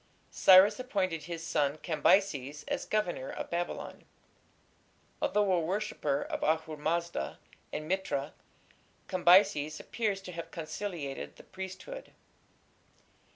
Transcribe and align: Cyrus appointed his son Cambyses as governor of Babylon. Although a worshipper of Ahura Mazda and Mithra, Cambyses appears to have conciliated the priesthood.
Cyrus 0.31 0.79
appointed 0.79 1.25
his 1.25 1.45
son 1.45 1.77
Cambyses 1.77 2.63
as 2.67 2.87
governor 2.87 3.29
of 3.31 3.51
Babylon. 3.51 4.05
Although 5.21 5.51
a 5.53 5.59
worshipper 5.59 6.23
of 6.23 6.41
Ahura 6.43 6.79
Mazda 6.81 7.37
and 7.71 7.87
Mithra, 7.87 8.33
Cambyses 9.07 9.79
appears 9.79 10.19
to 10.23 10.31
have 10.31 10.49
conciliated 10.49 11.35
the 11.35 11.43
priesthood. 11.43 12.13